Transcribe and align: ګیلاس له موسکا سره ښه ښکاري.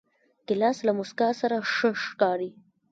ګیلاس 0.47 0.77
له 0.87 0.91
موسکا 0.97 1.29
سره 1.41 1.55
ښه 1.73 1.89
ښکاري. 2.03 2.49